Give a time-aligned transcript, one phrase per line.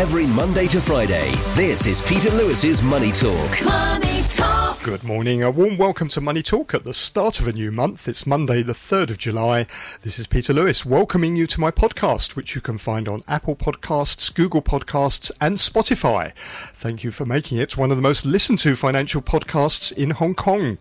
[0.00, 3.62] Every Monday to Friday, this is Peter Lewis's Money Talk.
[3.62, 4.82] Money Talk.
[4.82, 5.42] Good morning.
[5.42, 8.08] A warm welcome to Money Talk at the start of a new month.
[8.08, 9.66] It's Monday, the 3rd of July.
[10.00, 13.54] This is Peter Lewis welcoming you to my podcast, which you can find on Apple
[13.54, 16.32] Podcasts, Google Podcasts, and Spotify.
[16.74, 20.34] Thank you for making it one of the most listened to financial podcasts in Hong
[20.34, 20.78] Kong.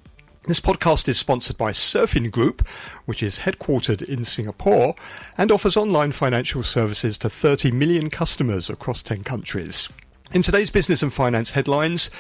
[0.48, 2.66] This podcast is sponsored by Surfin Group,
[3.06, 4.96] which is headquartered in Singapore
[5.38, 9.90] and offers online financial services to 30 million customers across 10 countries.
[10.32, 12.12] In today's business and finance headlines,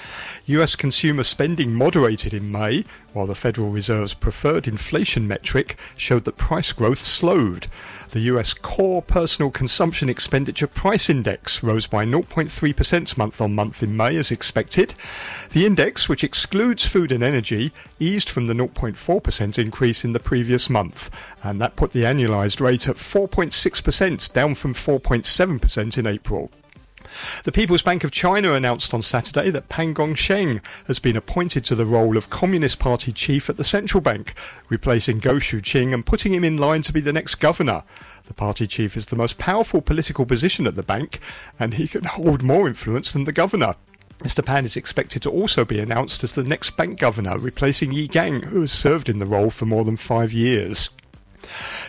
[0.47, 6.35] US consumer spending moderated in May, while the Federal Reserve's preferred inflation metric showed that
[6.35, 7.67] price growth slowed.
[8.09, 13.95] The US core personal consumption expenditure price index rose by 0.3% month on month in
[13.95, 14.95] May as expected.
[15.51, 20.67] The index, which excludes food and energy, eased from the 0.4% increase in the previous
[20.67, 21.11] month,
[21.43, 26.49] and that put the annualized rate at 4.6%, down from 4.7% in April.
[27.43, 31.75] The People's Bank of China announced on Saturday that Pan Gongsheng has been appointed to
[31.75, 34.33] the role of Communist Party chief at the central bank,
[34.69, 37.83] replacing Guo Shuqing and putting him in line to be the next governor.
[38.25, 41.19] The party chief is the most powerful political position at the bank,
[41.59, 43.75] and he can hold more influence than the governor.
[44.19, 44.45] Mr.
[44.45, 48.41] Pan is expected to also be announced as the next bank governor, replacing Yi Gang,
[48.43, 50.89] who has served in the role for more than five years.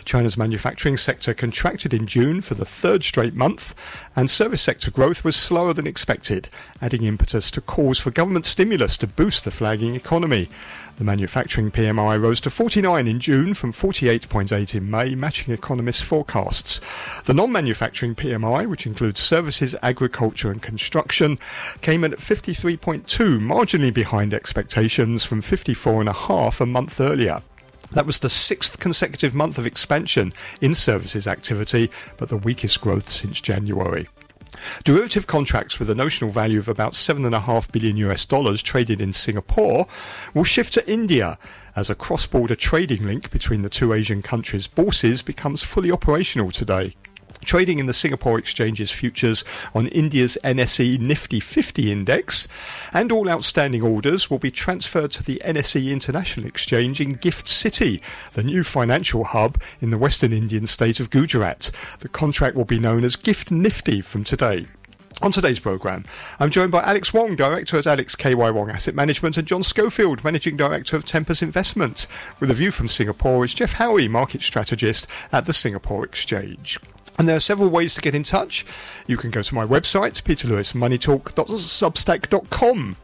[0.05, 3.75] China's manufacturing sector contracted in June for the third straight month,
[4.15, 6.49] and service sector growth was slower than expected,
[6.81, 10.49] adding impetus to calls for government stimulus to boost the flagging economy.
[10.97, 16.79] The manufacturing PMI rose to 49 in June from 48.8 in May, matching economists' forecasts.
[17.23, 21.39] The non manufacturing PMI, which includes services, agriculture, and construction,
[21.81, 27.41] came in at 53.2, marginally behind expectations from 54.5 a month earlier.
[27.91, 33.09] That was the sixth consecutive month of expansion in services activity, but the weakest growth
[33.09, 34.07] since January.
[34.83, 39.87] Derivative contracts with a notional value of about 7.5 billion US dollars traded in Singapore
[40.33, 41.37] will shift to India
[41.75, 46.51] as a cross border trading link between the two Asian countries' bourses becomes fully operational
[46.51, 46.95] today.
[47.43, 49.43] Trading in the Singapore Exchange's futures
[49.73, 52.47] on India's NSE Nifty 50 index,
[52.93, 58.01] and all outstanding orders will be transferred to the NSE International Exchange in Gift City,
[58.33, 61.71] the new financial hub in the western Indian state of Gujarat.
[61.99, 64.67] The contract will be known as Gift Nifty from today.
[65.21, 66.03] On today's programme,
[66.39, 70.23] I'm joined by Alex Wong, Director at Alex KY Wong Asset Management, and John Schofield,
[70.23, 72.07] Managing Director of Tempus Investments.
[72.39, 76.79] With a view from Singapore is Geoff Howie, Market Strategist at the Singapore Exchange.
[77.19, 78.65] And there are several ways to get in touch.
[79.07, 82.95] You can go to my website, peterlewismoneytalk.substack.com.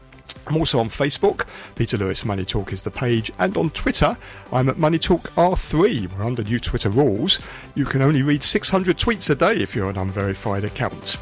[0.46, 1.46] I'm also on Facebook.
[1.74, 3.30] Peter Lewis Money Talk is the page.
[3.38, 4.16] And on Twitter,
[4.52, 6.16] I'm at Money Talk R3.
[6.16, 7.38] We're under new Twitter rules.
[7.74, 11.18] You can only read 600 tweets a day if you're an unverified account.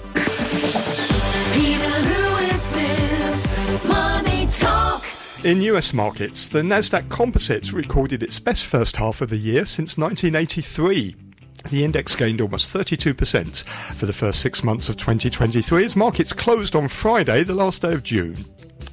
[1.52, 3.48] Peter Lewis's
[3.88, 5.04] Money Talk.
[5.44, 9.98] In US markets, the Nasdaq Composite recorded its best first half of the year since
[9.98, 11.25] 1983.
[11.64, 16.76] The index gained almost 32% for the first six months of 2023 as markets closed
[16.76, 18.44] on Friday, the last day of June.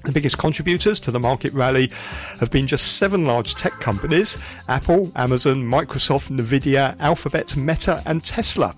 [0.05, 1.89] The biggest contributors to the market rally
[2.39, 4.37] have been just seven large tech companies
[4.67, 8.75] Apple, Amazon, Microsoft, Nvidia, Alphabet, Meta, and Tesla.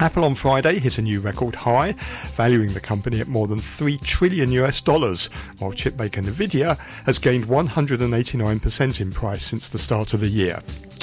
[0.00, 1.92] Apple on Friday hit a new record high,
[2.32, 5.26] valuing the company at more than 3 trillion US dollars,
[5.58, 10.60] while chipmaker Nvidia has gained 189% in price since the start of the year.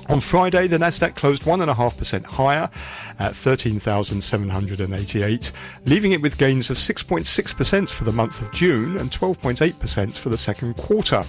[0.10, 2.68] On Friday, the Nasdaq closed 1.5% higher
[3.20, 5.52] at 13,788,
[5.86, 10.38] leaving it with gains of 6.6% for the month of June and 12.8% for the
[10.38, 11.24] second quarter.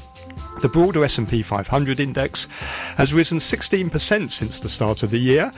[0.62, 2.46] The broader S&P 500 index
[2.96, 5.50] has risen 16% since the start of the year.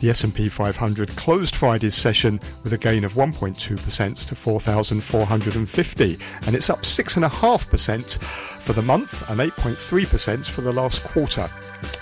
[0.00, 6.70] The S&P 500 closed Friday's session with a gain of 1.2% to 4,450, and it's
[6.70, 11.48] up 6.5% for the month and 8.3% for the last quarter.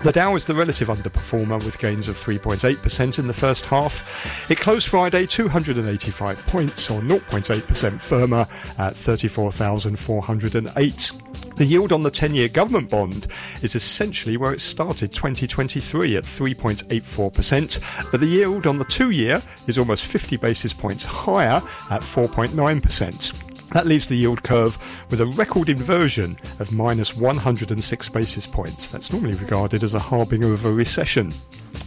[0.03, 4.51] The Dow is the relative underperformer with gains of 3.8% in the first half.
[4.51, 8.47] It closed Friday 285 points or 0.8% firmer
[8.79, 11.13] at 34,408.
[11.57, 13.29] The yield on the 10 year government bond
[13.63, 19.43] is essentially where it started 2023 at 3.84%, but the yield on the two year
[19.67, 21.61] is almost 50 basis points higher
[21.91, 23.48] at 4.9%.
[23.73, 24.79] That leaves the yield curve
[25.11, 28.89] with a record inversion of minus 106 basis points.
[28.89, 31.35] That's normally regarded as a harbinger of a recession.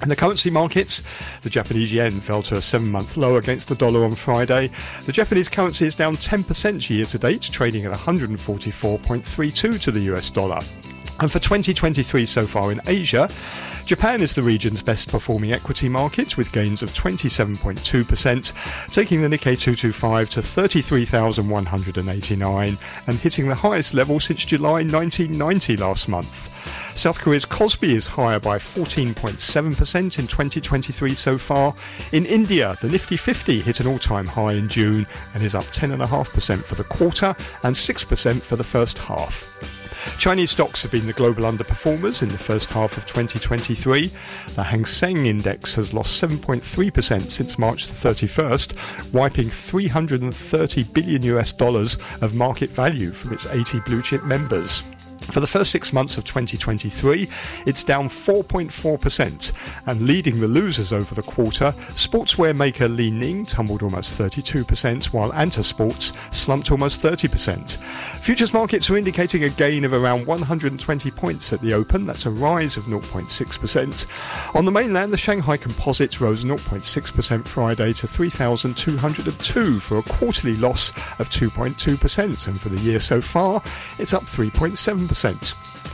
[0.03, 1.03] In the currency markets,
[1.41, 4.71] the Japanese yen fell to a seven month low against the dollar on Friday.
[5.05, 10.29] The Japanese currency is down 10% year to date, trading at 144.32 to the US
[10.29, 10.61] dollar.
[11.21, 13.29] And for 2023 so far in Asia,
[13.85, 19.59] Japan is the region's best performing equity market with gains of 27.2%, taking the Nikkei
[19.59, 26.49] 225 to 33,189 and hitting the highest level since July 1990 last month.
[26.97, 31.75] South Korea's Kospi is higher by 14.7% in 2023 so far.
[32.11, 35.65] In India, the Nifty 50 hit an all time high in June and is up
[35.65, 39.47] 10.5% for the quarter and 6% for the first half.
[40.17, 44.11] Chinese stocks have been the global underperformers in the first half of 2023.
[44.55, 51.97] The Hang Seng index has lost 7.3% since March 31st, wiping 330 billion US dollars
[52.21, 54.83] of market value from its 80 blue chip members.
[55.29, 57.29] For the first six months of 2023,
[57.65, 59.53] it's down 4.4%,
[59.85, 65.31] and leading the losers over the quarter, sportswear maker Li Ning tumbled almost 32%, while
[65.31, 67.77] Anta Sports slumped almost 30%.
[68.19, 72.31] Futures markets are indicating a gain of around 120 points at the open, that's a
[72.31, 74.55] rise of 0.6%.
[74.55, 80.89] On the mainland, the Shanghai Composite rose 0.6% Friday to 3,202 for a quarterly loss
[81.19, 83.61] of 2.2%, and for the year so far,
[83.97, 85.10] it's up 3.7%.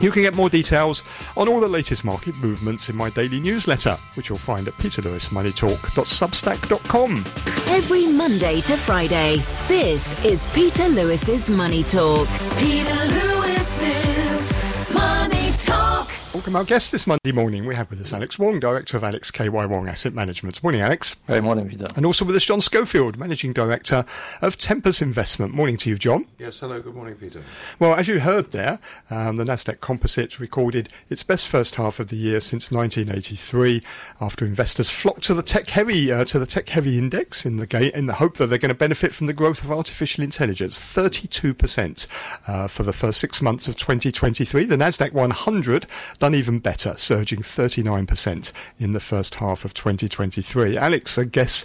[0.00, 1.02] You can get more details
[1.36, 7.24] on all the latest market movements in my daily newsletter, which you'll find at peterlewismoneytalk.substack.com.
[7.68, 12.28] Every Monday to Friday, this is Peter Lewis's Money Talk.
[12.58, 14.52] Peter Lewis's
[14.94, 16.17] Money Talk.
[16.34, 17.64] Welcome our guest this Monday morning.
[17.64, 20.62] We have with us Alex Wong, Director of Alex KY Wong Asset Management.
[20.62, 21.16] Morning, Alex.
[21.26, 21.88] Good morning, Peter.
[21.96, 24.04] And also with us, John Schofield, Managing Director
[24.42, 25.54] of Tempus Investment.
[25.54, 26.26] Morning to you, John.
[26.38, 27.42] Yes, hello, good morning, Peter.
[27.78, 28.78] Well, as you heard there,
[29.10, 33.82] um, the Nasdaq Composite recorded its best first half of the year since 1983,
[34.20, 38.04] after investors flocked to the tech-heavy uh, to the tech-heavy index in the ga- in
[38.04, 40.78] the hope that they're going to benefit from the growth of artificial intelligence.
[40.78, 42.06] 32 percent
[42.46, 44.66] uh, for the first six months of 2023.
[44.66, 45.86] The Nasdaq 100
[46.18, 50.76] done even better, surging 39 percent in the first half of 2023.
[50.76, 51.64] Alex, I guess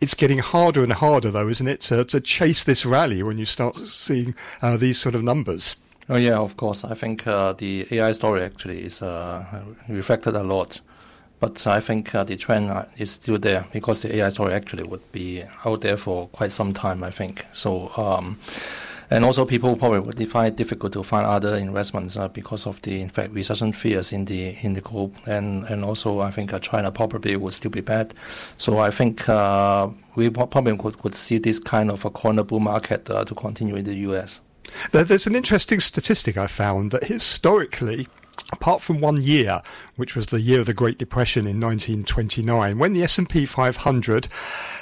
[0.00, 3.44] it's getting harder and harder, though, isn't it, to, to chase this rally when you
[3.44, 5.76] start seeing uh, these sort of numbers.
[6.08, 6.84] Oh yeah, of course.
[6.84, 10.80] I think uh, the AI story actually is uh, reflected a lot,
[11.38, 14.84] but I think uh, the trend uh, is still there because the AI story actually
[14.84, 17.04] would be out there for quite some time.
[17.04, 17.92] I think so.
[17.96, 18.40] Um,
[19.10, 22.80] and also, people probably would find it difficult to find other investments uh, because of
[22.82, 26.52] the, in fact, recession fears in the in the group, and and also I think
[26.52, 28.14] uh, China probably would still be bad.
[28.56, 32.60] So I think uh, we probably could, could see this kind of a corner bull
[32.60, 34.40] market uh, to continue in the U.S.
[34.92, 38.06] There's an interesting statistic I found that historically,
[38.52, 39.62] apart from one year,
[39.96, 44.28] which was the year of the Great Depression in 1929, when the S&P 500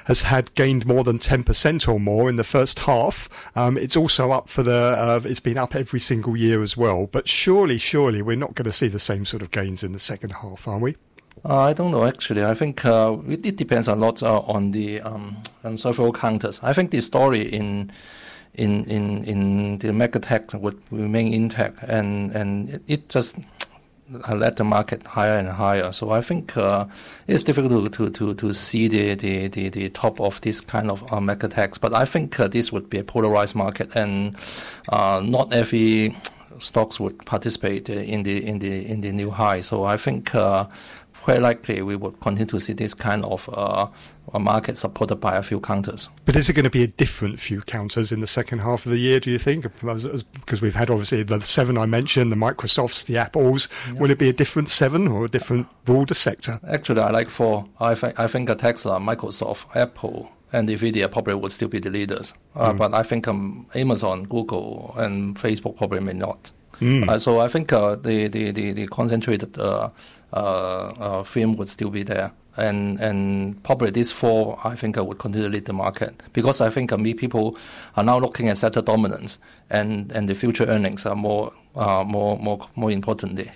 [0.09, 4.33] has had gained more than 10% or more in the first half, um, it's also
[4.33, 4.73] up for the.
[4.73, 7.07] Uh, it's been up every single year as well.
[7.07, 9.99] But surely, surely, we're not going to see the same sort of gains in the
[9.99, 10.97] second half, are we?
[11.45, 12.43] Uh, I don't know actually.
[12.43, 16.59] I think uh, it, it depends a lot uh, on the um, on several counters.
[16.63, 17.93] I think the story in
[18.55, 23.37] in in in the mega tech would remain intact, and and it, it just
[24.25, 25.93] uh, the market higher and higher.
[25.93, 26.87] So I think uh,
[27.27, 31.13] it's difficult to, to, to see the, the, the, the top of this kind of
[31.13, 31.79] uh, mega techs.
[31.79, 34.37] But I think uh, this would be a polarized market, and
[34.89, 36.17] uh, not every
[36.59, 39.61] stocks would participate in the in the in the new high.
[39.61, 40.35] So I think.
[41.29, 43.87] Uh, quite likely we would continue to see this kind of uh,
[44.33, 46.09] a market supported by a few counters.
[46.25, 48.93] But is it going to be a different few counters in the second half of
[48.93, 49.63] the year, do you think?
[49.63, 53.69] Because we've had obviously the seven I mentioned, the Microsofts, the Apples.
[53.95, 56.61] Will it be a different seven or a different broader sector?
[56.69, 57.67] Actually, I like four.
[57.81, 61.91] I think I think uh, Tesla, Microsoft, Apple, and Nvidia probably would still be the
[61.91, 62.35] leaders.
[62.55, 66.53] Uh, But I think um, Amazon, Google, and Facebook probably may not.
[66.81, 69.59] Uh, so I think uh, the, the, the, the concentrated
[70.33, 72.33] uh, uh, uh, would still be there.
[72.57, 76.61] And and probably these four, I think, uh, would continue to lead the market because
[76.61, 77.57] I think me people
[77.97, 79.39] are now looking at sector dominance,
[79.71, 83.51] and, and the future earnings are more more more more importantly.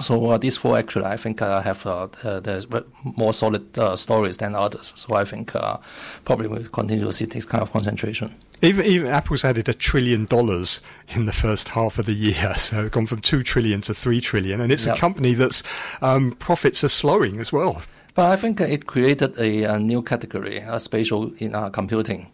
[0.00, 2.08] So uh, these four actually, I think, uh, have uh,
[2.40, 2.66] there's
[3.04, 4.92] more solid uh, stories than others.
[4.96, 5.78] So I think uh,
[6.24, 8.34] probably we'll continue to see this kind of concentration.
[8.62, 12.88] Even, even Apple's added a trillion dollars in the first half of the year, so
[12.88, 15.62] gone from two trillion to three trillion, and it's a company that's
[16.02, 17.82] um, profits are slowing as well.
[18.14, 22.28] But I think uh, it created a, a new category, uh, spatial in uh, computing,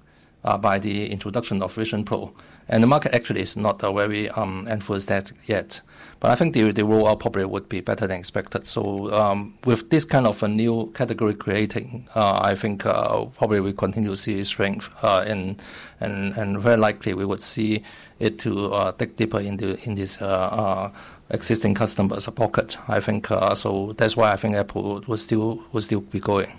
[0.45, 2.33] uh, by the introduction of Vision Pro.
[2.69, 5.81] And the market actually is not uh, very um, that yet.
[6.23, 8.64] But I think the, the rollout probably would be better than expected.
[8.64, 13.59] So um, with this kind of a new category creating, uh, I think uh, probably
[13.59, 15.61] we continue to see strength, uh, and,
[15.99, 17.83] and and very likely we would see
[18.21, 20.90] it to uh, dig deeper into in this uh, uh,
[21.31, 22.78] existing customers pocket.
[22.87, 23.92] I think so.
[23.97, 26.52] That's why I think Apple will still will still be going.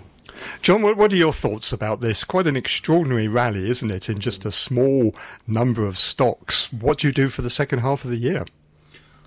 [0.62, 2.24] John, what, are your thoughts about this?
[2.24, 5.14] Quite an extraordinary rally, isn't it, in just a small
[5.46, 6.72] number of stocks?
[6.72, 8.44] What do you do for the second half of the year?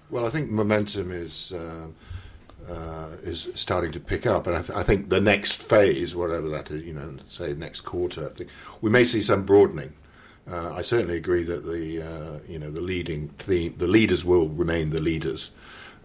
[0.10, 1.54] Well, I think momentum is.
[1.54, 1.88] Uh,
[2.70, 6.50] uh, is starting to pick up, and I, th- I, think the next phase, whatever
[6.50, 8.34] that is, you know, say next quarter,
[8.82, 9.94] we may see some broadening.
[10.50, 14.48] Uh, I certainly agree that the uh, you know the leading theme, the leaders will
[14.48, 15.52] remain the leaders,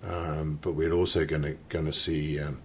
[0.05, 2.61] um, but we're also going to going to see um,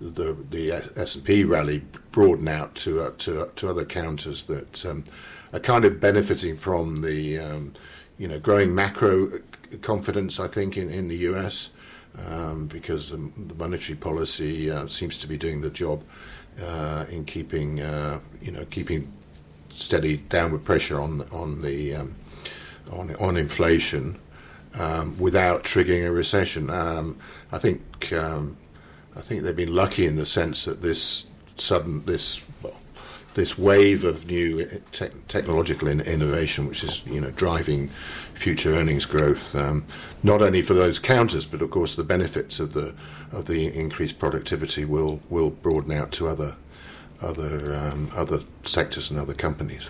[0.00, 4.84] the the S and P rally broaden out to uh, to to other counters that
[4.84, 5.04] um,
[5.52, 7.72] are kind of benefiting from the um,
[8.18, 9.40] you know growing macro
[9.82, 10.38] confidence.
[10.38, 11.70] I think in, in the U.S.
[12.28, 16.02] Um, because the, the, monetary policy uh, seems to be doing the job
[16.62, 19.12] uh, in keeping uh, you know keeping
[19.70, 22.14] steady downward pressure on on the um,
[22.90, 24.18] on on inflation
[24.78, 26.70] um, without triggering a recession.
[26.70, 27.18] Um,
[27.52, 28.12] I think
[29.16, 32.74] I think they've been lucky in the sense that this sudden this well,
[33.34, 37.90] this wave of new te- technological in- innovation, which is you know driving
[38.34, 39.84] future earnings growth, um,
[40.22, 42.94] not only for those counters, but of course the benefits of the
[43.32, 46.56] of the increased productivity will will broaden out to other
[47.22, 49.88] other um, other sectors and other companies.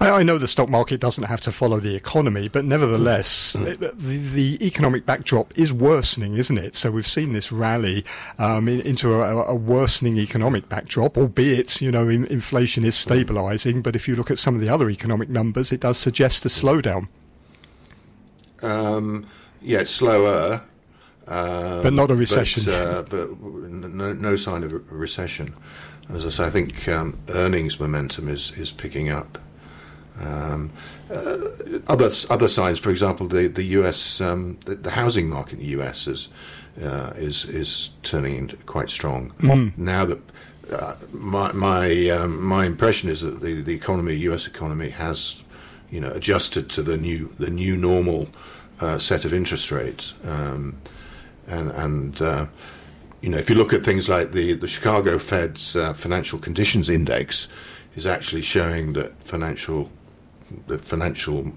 [0.00, 3.78] I, I, know the stock market doesn't have to follow the economy, but nevertheless, mm.
[3.78, 6.74] the, the, economic backdrop is worsening, isn't it?
[6.74, 8.04] So we've seen this rally
[8.38, 13.82] um, in, into a, a, worsening economic backdrop, albeit you know in, inflation is stabilising.
[13.82, 16.48] But if you look at some of the other economic numbers, it does suggest a
[16.48, 17.08] slowdown.
[18.62, 19.26] Um,
[19.60, 20.62] yeah, it's slower.
[21.26, 22.64] Um, but not a recession.
[22.64, 25.54] But, uh, but no, no, sign of a recession.
[26.10, 29.38] As I say, I think um, earnings momentum is, is picking up.
[30.20, 30.70] Um,
[31.10, 31.38] uh,
[31.88, 34.20] other other signs, for example, the the U.S.
[34.20, 36.06] Um, the, the, housing market in the U.S.
[36.06, 36.28] is
[36.82, 39.76] uh, is is turning quite strong mm.
[39.76, 40.20] now that.
[40.72, 44.46] Uh, my my um, my impression is that the, the economy, U.S.
[44.46, 45.42] economy, has
[45.90, 48.28] you know adjusted to the new the new normal
[48.80, 50.76] uh, set of interest rates, um,
[51.46, 52.46] and and uh,
[53.20, 56.88] you know if you look at things like the the Chicago Fed's uh, financial conditions
[56.88, 57.46] index
[57.94, 59.90] is actually showing that financial
[60.66, 61.52] the financial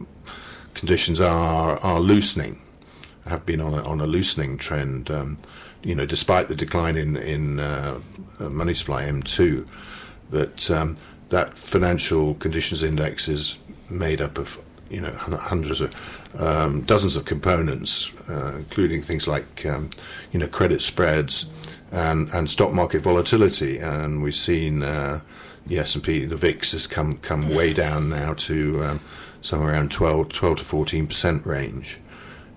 [0.74, 2.62] conditions are are loosening,
[3.25, 5.10] have been on a, on a loosening trend.
[5.10, 5.38] Um,
[5.84, 8.00] you know, despite the decline in in uh,
[8.39, 9.68] uh money supply M2,
[10.30, 10.98] but um,
[11.30, 13.58] that financial conditions index is
[13.89, 15.94] made up of you know hundreds of
[16.39, 19.89] um, dozens of components, uh, including things like um,
[20.32, 21.46] you know credit spreads
[21.92, 24.84] and and stock market volatility, and we've seen.
[24.84, 25.22] Uh,
[25.67, 29.00] the S&P, the VIX has come come way down now to um,
[29.41, 32.00] somewhere around 12, 12 to 14 percent range.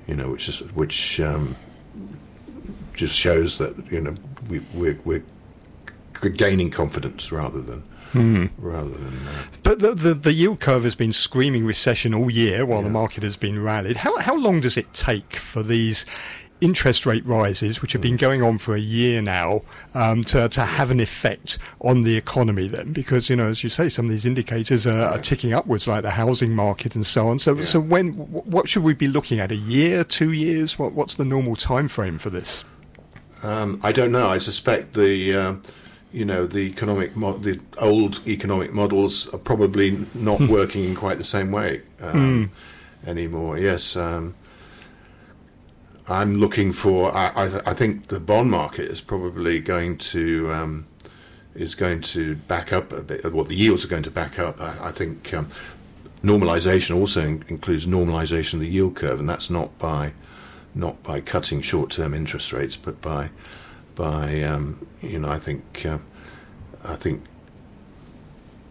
[0.07, 1.57] You know, which is which um,
[2.95, 4.15] just shows that you know
[4.49, 5.23] we, we're, we're
[6.31, 8.51] gaining confidence rather than Mm.
[8.59, 9.21] rather than.
[9.25, 12.89] Uh, but the, the, the yield curve has been screaming recession all year while yeah.
[12.89, 13.99] the market has been rallied.
[13.99, 16.05] How how long does it take for these
[16.61, 19.63] interest rate rises, which have been going on for a year now,
[19.95, 22.93] um, to, to have an effect on the economy then?
[22.93, 26.03] Because, you know, as you say, some of these indicators are, are ticking upwards, like
[26.03, 27.39] the housing market and so on.
[27.39, 27.65] So, yeah.
[27.65, 29.51] so when, what should we be looking at?
[29.53, 30.79] A year, two years?
[30.79, 32.65] What, what's the normal time frame for this?
[33.43, 34.29] Um, I don't know.
[34.29, 35.55] I suspect the, uh,
[36.13, 40.49] you know, the economic, mo- the old economic models are probably not hmm.
[40.49, 42.51] working in quite the same way um,
[43.05, 43.09] mm.
[43.09, 43.59] anymore.
[43.59, 43.97] Yes.
[43.97, 44.35] Um,
[46.09, 47.15] I'm looking for.
[47.15, 50.87] I, I, I, think the bond market is probably going to um,
[51.55, 53.33] is going to back up a bit.
[53.33, 54.61] Well, the yields are going to back up.
[54.61, 55.51] I, I think um,
[56.23, 60.13] normalization also in, includes normalization of the yield curve, and that's not by
[60.75, 63.31] not by cutting short-term interest rates, but by
[63.95, 65.99] by um, you know I think uh,
[66.85, 67.23] I think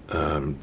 [0.09, 0.59] um,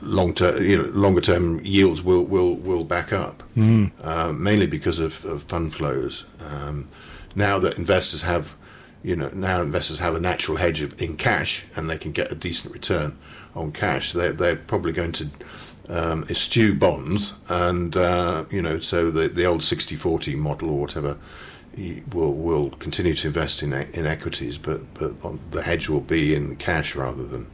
[0.00, 3.90] long term, you know, longer term yields will will will back up, mm.
[4.02, 6.24] uh, mainly because of, of fund flows.
[6.40, 6.88] Um,
[7.34, 8.54] now that investors have,
[9.02, 12.32] you know, now investors have a natural hedge of, in cash, and they can get
[12.32, 13.16] a decent return
[13.54, 14.12] on cash.
[14.12, 15.30] They're they're probably going to
[15.88, 21.18] um, eschew bonds, and uh, you know, so the the old 60-40 model or whatever
[22.12, 25.12] will will continue to invest in in equities, but but
[25.50, 27.46] the hedge will be in cash rather than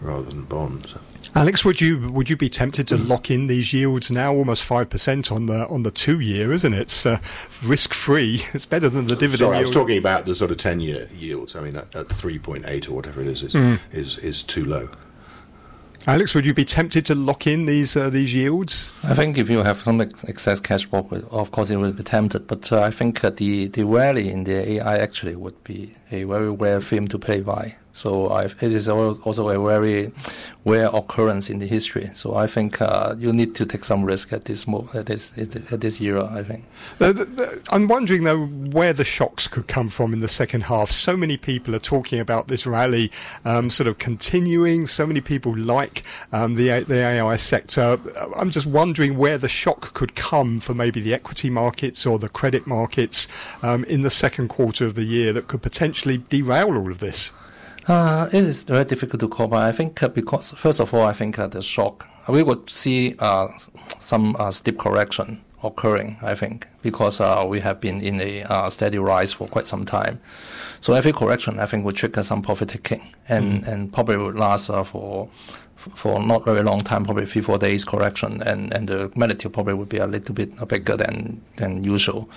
[0.00, 0.94] rather than bonds.
[1.34, 4.90] Alex, would you would you be tempted to lock in these yields now, almost five
[4.90, 6.80] percent on the on the two year, isn't it?
[6.80, 7.18] It's uh,
[7.64, 8.42] risk free.
[8.52, 9.38] It's better than the dividend.
[9.38, 9.66] Sorry, yield.
[9.66, 11.54] I was talking about the sort of ten year yields.
[11.54, 13.78] I mean, at, at three point eight or whatever it is, is, mm.
[13.92, 14.90] is is too low.
[16.06, 18.92] Alex, would you be tempted to lock in these uh, these yields?
[19.04, 22.46] I think if you have some excess cash of course, it will be tempted.
[22.46, 26.24] But uh, I think uh, the the rally in the AI actually would be a
[26.24, 27.76] very rare theme to play by.
[27.92, 30.12] So I've, it is also a very
[30.64, 32.10] rare occurrence in the history.
[32.14, 35.32] So I think uh, you need to take some risk at this at this
[35.72, 36.30] at this era.
[36.32, 36.64] I think.
[37.70, 40.90] I'm wondering though where the shocks could come from in the second half.
[40.90, 43.10] So many people are talking about this rally
[43.44, 44.86] um, sort of continuing.
[44.86, 47.98] So many people like um, the the AI sector.
[48.36, 52.28] I'm just wondering where the shock could come for maybe the equity markets or the
[52.28, 53.26] credit markets
[53.62, 57.32] um, in the second quarter of the year that could potentially derail all of this.
[57.90, 61.04] Uh, it is very difficult to call, but I think uh, because first of all,
[61.04, 63.48] I think uh, the shock we would see uh,
[63.98, 66.18] some steep correction occurring.
[66.22, 70.20] I think because uh, we have been in a steady rise for quite some time,
[70.80, 73.68] so every correction I think would trigger some profit taking and mm.
[73.68, 75.28] and probably would last for
[75.76, 79.74] for not very long time, probably three four days correction, and and the magnitude probably
[79.74, 82.28] would be a little bit bigger than than usual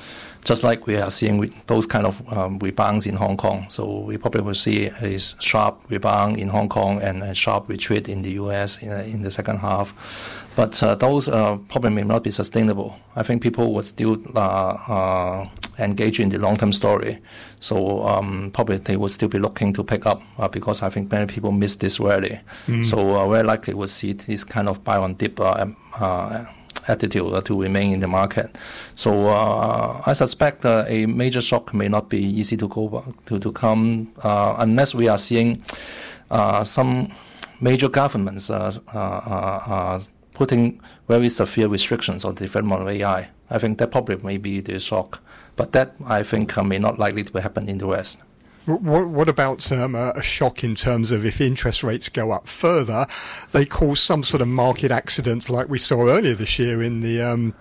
[0.44, 3.66] just like we are seeing with those kind of um, rebounds in Hong Kong.
[3.70, 8.10] So we probably will see a sharp rebound in Hong Kong and a sharp retreat
[8.10, 8.82] in the U.S.
[8.82, 9.94] in, in the second half.
[10.56, 12.96] But uh, those uh, probably may not be sustainable.
[13.16, 17.20] I think people would still uh, uh engage in the long-term story.
[17.60, 21.12] So um, probably they would still be looking to pick up uh, because I think
[21.12, 22.40] many people miss this rally.
[22.68, 22.86] Mm.
[22.86, 25.40] So uh, very likely we'll see this kind of buy on dip
[26.88, 28.56] attitude to remain in the market.
[28.96, 33.40] So uh, I suspect uh, a major shock may not be easy to go to
[33.40, 35.64] to come uh, unless we are seeing
[36.64, 37.12] some
[37.62, 38.52] major governments
[40.34, 43.30] putting very severe restrictions on the development of AI.
[43.50, 45.22] I think that probably may be the shock,
[45.56, 48.20] but that I think uh, may not likely to happen in the West.
[48.66, 53.08] What, what about um, a, shock in terms of if interest rates go up further,
[53.52, 57.22] they cause some sort of market accident like we saw earlier this year in the
[57.22, 57.54] um,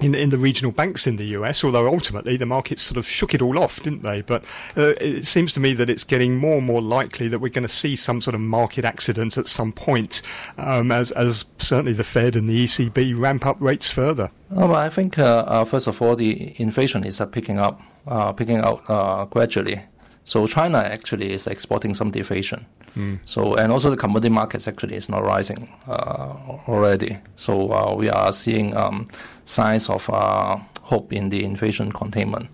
[0.00, 1.64] in, in the regional banks in the US?
[1.64, 4.20] Although ultimately the markets sort of shook it all off, didn't they?
[4.20, 4.44] But
[4.76, 7.62] uh, it seems to me that it's getting more and more likely that we're going
[7.62, 10.20] to see some sort of market accident at some point,
[10.58, 14.30] um, as as certainly the Fed and the ECB ramp up rates further.
[14.52, 17.80] Oh, well, I think uh, uh, first of all the inflation is uh, picking up,
[18.06, 19.80] uh, picking out uh, gradually.
[20.24, 22.66] So China actually is exporting some deflation.
[22.96, 23.18] Mm.
[23.24, 26.34] So and also the commodity markets actually is not rising uh,
[26.68, 27.18] already.
[27.36, 29.06] So uh, we are seeing um,
[29.44, 32.48] signs of uh, hope in the inflation containment,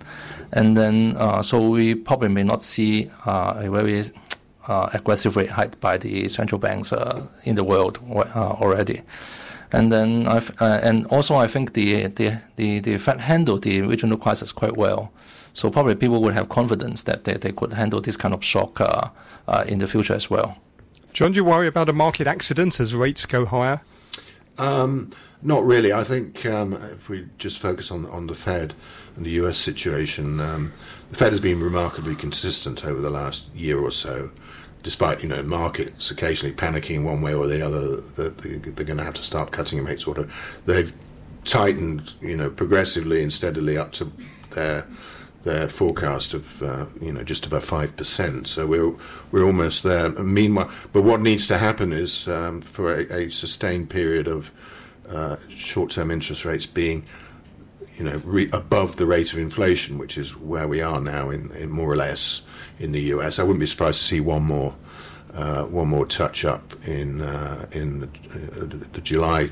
[0.53, 4.03] and then uh, so we probably may not see uh, a very
[4.69, 6.93] uh, aggressive rate hike by the central banks
[7.45, 7.99] in the world
[8.35, 9.03] already.
[9.73, 14.17] And then, uh, and also, I think the, the, the, the Fed handled the regional
[14.17, 15.11] crisis quite well.
[15.57, 18.79] So probably people would have confidence that they, they could handle this kind of shock
[18.79, 19.09] uh,
[19.49, 20.59] uh, in the future as well.
[21.15, 23.81] John, do you worry about a market accident as rates go higher?
[24.59, 25.95] Um, not really.
[25.95, 28.75] I think um, if we just focus on on the Fed
[29.17, 29.57] and the U.S.
[29.57, 30.75] situation, um,
[31.11, 34.31] the Fed has been remarkably consistent over the last year or so.
[34.83, 39.05] Despite you know markets occasionally panicking one way or the other, that they're going to
[39.05, 40.07] have to start cutting rates.
[40.07, 40.29] Order
[40.67, 40.93] they've
[41.45, 44.13] tightened you know progressively and steadily up to
[44.51, 44.87] their
[45.47, 48.49] their forecast of uh, you know just about five percent.
[48.49, 48.95] So we're
[49.31, 50.11] we're almost there.
[50.11, 54.51] Meanwhile, but what needs to happen is um, for a, a, sustained period of
[55.09, 57.07] uh, short-term interest rates being
[57.97, 61.51] you know re- above the rate of inflation, which is where we are now in,
[61.53, 62.43] in, more or less
[62.79, 63.39] in the US.
[63.39, 64.75] I wouldn't be surprised to see one more
[65.33, 69.51] uh, one more touch up in uh, in the, uh, the July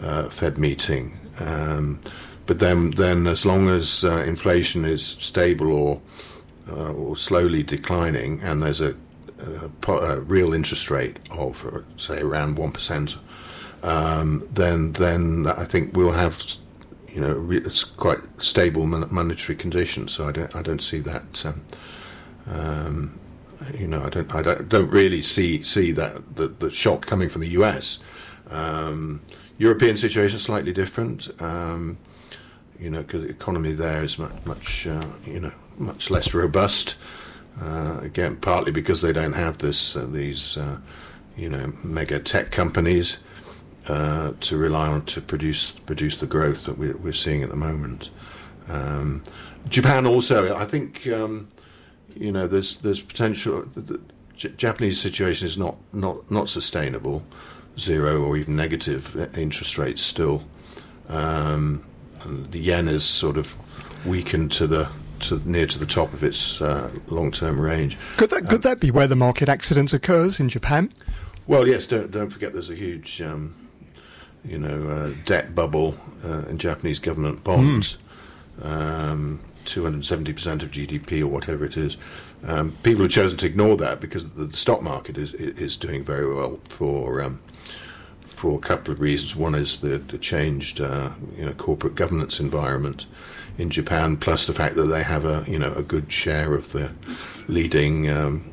[0.00, 1.18] uh, Fed meeting.
[1.38, 2.00] Um,
[2.46, 6.00] but then, then as long as uh, inflation is stable or
[6.70, 8.94] uh, or slowly declining, and there's a,
[9.40, 13.16] a, a real interest rate of uh, say around one percent,
[13.82, 16.42] um, then then I think we'll have
[17.08, 20.12] you know it's quite stable monetary conditions.
[20.12, 21.44] So I don't I don't see that.
[21.44, 21.62] Um,
[22.46, 23.18] um,
[23.74, 27.28] you know, I don't, I don't, don't really see see that the, the shock coming
[27.28, 27.98] from the U.S.
[28.50, 29.22] Um,
[29.58, 31.30] European situation is slightly different.
[31.40, 31.98] Um,
[32.82, 36.96] you know, because the economy there is much, much uh, you know, much less robust.
[37.60, 40.78] Uh, again, partly because they don't have this uh, these uh,
[41.36, 43.18] you know mega tech companies
[43.88, 47.56] uh, to rely on to produce produce the growth that we're, we're seeing at the
[47.56, 48.10] moment.
[48.68, 49.22] Um,
[49.68, 51.48] Japan also, I think, um,
[52.16, 53.62] you know, there's there's potential.
[53.62, 54.00] The, the
[54.34, 57.22] Japanese situation is not, not not sustainable,
[57.78, 60.42] zero or even negative interest rates still.
[61.08, 61.84] Um,
[62.24, 63.54] and the yen has sort of
[64.04, 64.88] weakened to the
[65.20, 67.96] to near to the top of its uh, long-term range.
[68.16, 70.92] Could that could uh, that be where the market accident occurs in Japan?
[71.46, 71.86] Well, yes.
[71.86, 72.52] Don't don't forget.
[72.52, 73.54] There's a huge, um,
[74.44, 77.98] you know, uh, debt bubble uh, in Japanese government bonds.
[78.60, 81.96] Um, 270% of GDP or whatever it is.
[82.46, 86.32] Um, people have chosen to ignore that because the stock market is is doing very
[86.32, 87.40] well for um,
[88.42, 89.36] for a couple of reasons.
[89.36, 93.06] One is the, the changed uh, you know corporate governance environment
[93.56, 96.72] in Japan, plus the fact that they have a you know a good share of
[96.72, 96.90] the
[97.46, 98.52] leading um,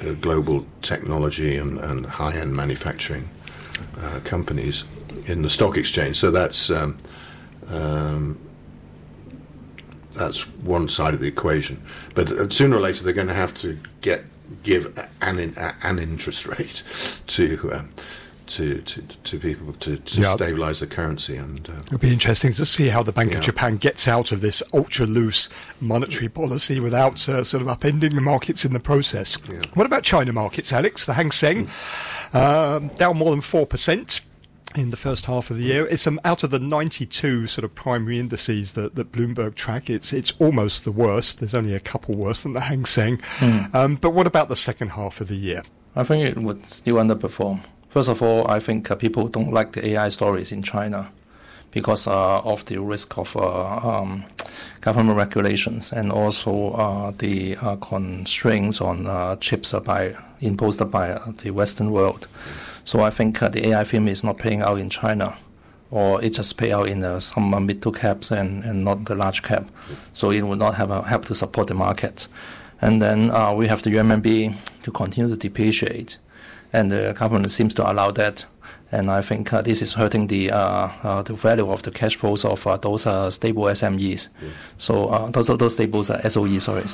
[0.00, 3.28] uh, global technology and, and high end manufacturing
[4.00, 4.84] uh, companies
[5.26, 6.16] in the stock exchange.
[6.16, 6.96] So that's um,
[7.66, 8.38] um,
[10.14, 11.82] that's one side of the equation.
[12.14, 14.24] But uh, sooner or later, they're going to have to get
[14.62, 16.84] give an an interest rate
[17.26, 17.88] to.
[18.46, 20.36] To, to, to people to, to Yeah.
[20.36, 23.38] stabilize the currency and uh, It'll be interesting to see how the Bank Yeah.
[23.38, 25.48] of Japan gets out of this ultra loose
[25.80, 29.36] monetary policy without uh, sort of upending the markets in the process.
[29.50, 29.58] Yeah.
[29.74, 31.06] What about China markets, Alex?
[31.06, 31.68] The Hang Seng
[32.32, 34.20] um, down more than 4%.
[34.74, 37.74] In the first half of the year, it's um, out of the 92 sort of
[37.74, 39.88] primary indices that, that Bloomberg track.
[39.88, 41.40] It's it's almost the worst.
[41.40, 43.20] There's only a couple worse than the Hang Seng.
[43.72, 45.62] Um, but what about the second half of the year?
[45.94, 47.60] I think it would still underperform.
[47.96, 51.10] First of all, I think uh, people don't like the AI stories in China
[51.70, 54.22] because uh, of the risk of uh, um,
[54.82, 62.28] government regulations and also the constraints on chips by imposed by the Western world.
[62.84, 65.34] So I think the AI film is not playing out in China,
[65.90, 69.06] or it just pay out in uh, some uh, mid to caps and, and not
[69.06, 69.70] the large cap.
[70.12, 72.28] So it will not have a help to support the market.
[72.82, 76.18] And then uh, we have the RMB to continue to depreciate,
[76.72, 78.44] and the government seems to allow that.
[78.92, 82.16] And I think uh, this is hurting the uh, uh, the value of the cash
[82.16, 84.28] flows of uh, those uh, stable SMEs.
[84.78, 86.84] So uh, those those stables are SOE, sorry.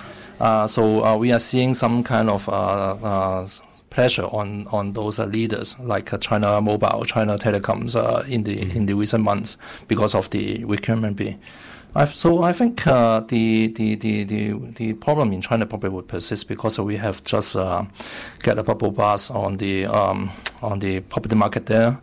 [0.41, 3.49] Uh, so uh, we are seeing some kind of uh, uh,
[3.91, 8.59] pressure on on those uh, leaders like uh, China Mobile, China Telecoms uh, in the
[8.77, 10.89] in the recent months because of the weak.
[11.95, 16.09] I, so I think uh, the, the, the, the, the problem in China probably would
[16.09, 17.85] persist because we have just uh,
[18.43, 20.31] get a bubble bust on the um,
[20.63, 22.01] on the property market there,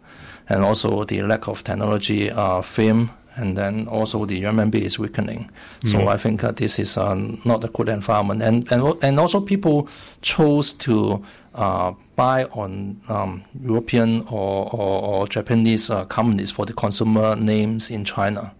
[0.47, 5.49] and also the lack of technology uh, film, and then also the RMB is weakening.
[5.85, 9.41] So I think uh, this is uh, not a good environment, and and and also
[9.41, 9.89] people
[10.21, 11.23] chose to
[11.55, 17.89] uh, buy on um, European or, or, or Japanese uh, companies for the consumer names
[17.89, 18.53] in China,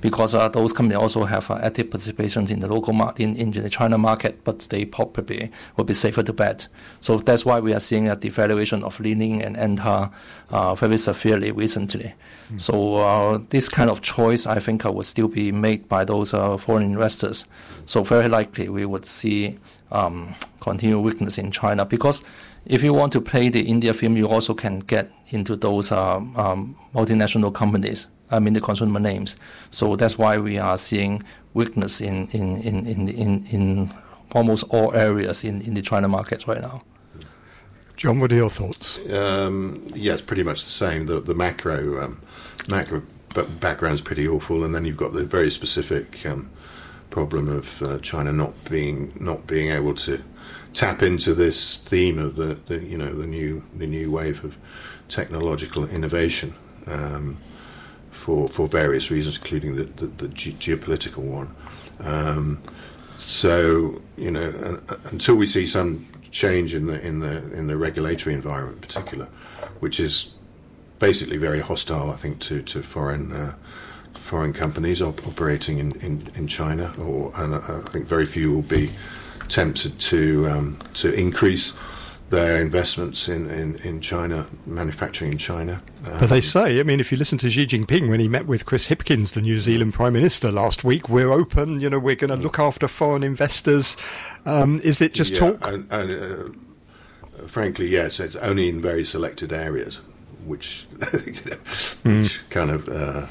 [0.00, 3.50] because uh, those companies also have uh, active participations in the local market, in, in
[3.50, 6.66] the China market, but they probably will be safer to bet.
[7.00, 10.10] So that's why we are seeing a devaluation of Li-Ning and Anta
[10.50, 12.14] uh, very severely recently.
[12.56, 16.34] So uh, this kind of choice, I think, uh, will still be made by those
[16.34, 17.46] uh, foreign investors.
[17.86, 19.58] So very likely we would see
[19.92, 22.22] um, continued weakness in China because
[22.66, 26.36] if you want to play the India film, you also can get into those um,
[26.36, 28.08] um, multinational companies.
[28.30, 29.36] I mean the consumer names.
[29.70, 31.22] So that's why we are seeing
[31.54, 33.94] weakness in in in in in, in
[34.34, 36.82] almost all areas in, in the China market right now.
[37.96, 38.98] John, what are your thoughts?
[39.10, 41.06] Um, yes, pretty much the same.
[41.06, 42.20] The the macro um,
[42.70, 43.02] macro
[43.34, 46.50] b- background's pretty awful, and then you've got the very specific um,
[47.12, 50.20] problem of uh, China not being not being able to
[50.72, 54.56] tap into this theme of the, the you know the new the new wave of
[55.08, 56.54] technological innovation
[56.86, 57.36] um,
[58.10, 61.54] for for various reasons, including the the, the ge- geopolitical one.
[62.00, 62.60] Um,
[63.16, 67.76] so you know, un- until we see some change in the in the in the
[67.76, 69.28] regulatory environment, in particular,
[69.80, 70.30] which is
[70.98, 73.54] basically very hostile, I think, to to foreign uh,
[74.22, 78.62] foreign companies op- operating in, in, in China, or and I think very few will
[78.62, 78.90] be
[79.48, 81.74] tempted to um, to increase
[82.30, 85.82] their investments in, in, in China, manufacturing in China.
[86.18, 88.64] But they say, I mean, if you listen to Xi Jinping when he met with
[88.64, 92.30] Chris Hipkins, the New Zealand Prime Minister, last week, we're open, you know, we're going
[92.30, 93.98] to look after foreign investors.
[94.46, 95.66] Um, is it just Yeah, talk?
[95.66, 96.10] And, and
[97.38, 100.00] uh, frankly, yes, it's only in very selected areas,
[100.46, 100.86] which,
[101.26, 101.56] you know,
[102.02, 102.22] Hmm.
[102.22, 103.26] which kind of uh,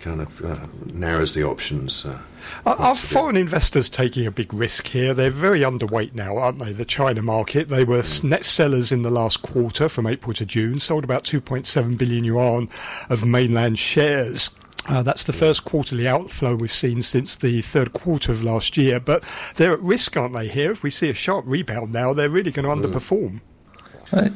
[0.00, 2.04] kind of uh, narrows the options.
[2.04, 2.18] Uh,
[2.64, 2.98] Are, are quite a bit.
[2.98, 5.12] foreign investors taking a big risk here?
[5.14, 6.72] They're very underweight now, aren't they?
[6.72, 7.68] The China market.
[7.68, 11.24] They were s- net sellers in the last quarter from April to June, sold about
[11.24, 12.68] 2.7 billion yuan
[13.10, 14.50] of mainland shares.
[14.88, 19.00] Uh, that's the first quarterly outflow we've seen since the third quarter of last year.
[19.00, 19.24] But
[19.56, 20.70] they're at risk, aren't they, here?
[20.70, 23.40] If we see a sharp rebound now, they're really going to underperform.
[24.12, 24.30] I,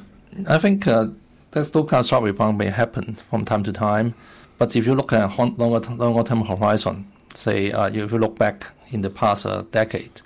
[0.49, 1.07] I think uh,
[1.53, 4.15] that those kind of sharp rebound may happen from time to time,
[4.61, 8.39] but if you look at a longer longer term horizon, say uh, if you look
[8.39, 10.21] back in the past uh, decade,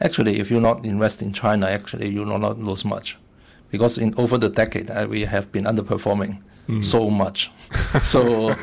[0.00, 3.18] actually if you not invest in China, actually you will not lose much,
[3.70, 6.82] because in over the decade uh, we have been underperforming mm.
[6.82, 7.50] so much.
[8.02, 8.54] so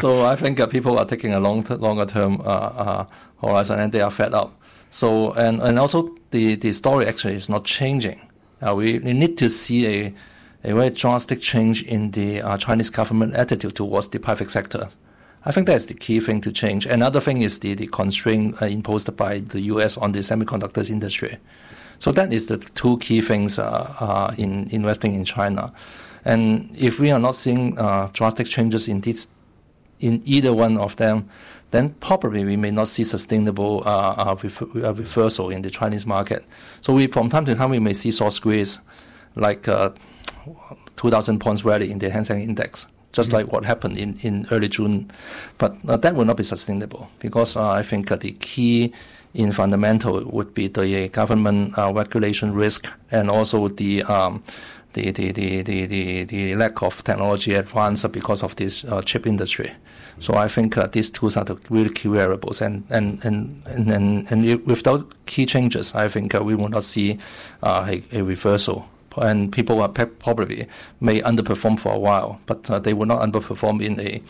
[0.00, 3.06] so I think uh, people are taking a long longer term uh, uh,
[3.42, 4.58] horizon and they are fed up.
[4.90, 8.22] So and and also the the story actually is not changing.
[8.66, 10.14] Uh, we, we need to see a
[10.64, 14.88] a very drastic change in the uh, Chinese government attitude towards the private sector.
[15.44, 16.86] I think that's the key thing to change.
[16.86, 19.96] Another thing is the, the constraint uh, imposed by the U.S.
[19.96, 21.38] on the semiconductors industry.
[21.98, 25.72] So that is the two key things uh, uh, in investing in China.
[26.24, 29.26] And if we are not seeing uh, drastic changes in this,
[29.98, 31.28] in either one of them,
[31.72, 34.36] then probably we may not see sustainable uh, uh,
[34.94, 36.44] reversal in the Chinese market.
[36.82, 38.80] So we, from time to time, we may see short squeeze,
[39.34, 39.66] like
[40.96, 43.36] 2,000 points rally in the Hang Seng Index just mm-hmm.
[43.36, 45.10] like what happened in, in early June.
[45.58, 48.92] But uh, that will not be sustainable because uh, I think uh, the key
[49.34, 54.42] in fundamental would be the government uh, regulation risk and also the, um,
[54.92, 59.72] the, the, the, the, the, lack of technology advance because of this uh, chip industry.
[60.18, 63.90] So I think uh, these two are the really key variables, and and and and,
[63.90, 67.18] and, and without key changes, I think we will not see
[67.62, 68.86] a, a reversal
[69.18, 70.66] and people are probably
[71.00, 74.22] may underperform for a while, but uh, they will not underperform in a